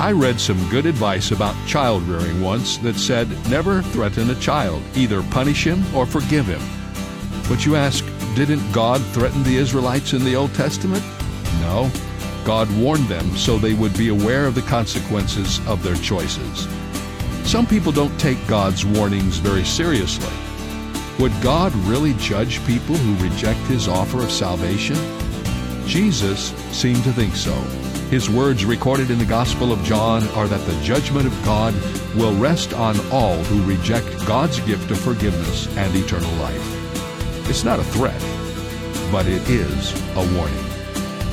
[0.00, 4.82] I read some good advice about child rearing once that said never threaten a child,
[4.94, 6.62] either punish him or forgive him.
[7.50, 8.02] But you ask,
[8.34, 11.04] didn't God threaten the Israelites in the Old Testament?
[11.60, 11.90] No.
[12.46, 16.66] God warned them so they would be aware of the consequences of their choices.
[17.44, 20.32] Some people don't take God's warnings very seriously.
[21.18, 24.96] Would God really judge people who reject his offer of salvation?
[25.86, 27.54] Jesus seemed to think so.
[28.10, 31.74] His words recorded in the Gospel of John are that the judgment of God
[32.16, 37.48] will rest on all who reject God's gift of forgiveness and eternal life.
[37.48, 38.20] It's not a threat,
[39.12, 40.64] but it is a warning.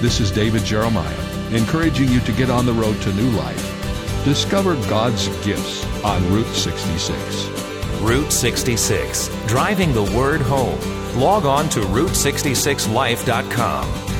[0.00, 4.24] This is David Jeremiah, encouraging you to get on the road to new life.
[4.24, 7.48] Discover God's gifts on Route 66.
[8.00, 10.80] Route 66, driving the word home.
[11.18, 14.11] Log on to Route66Life.com.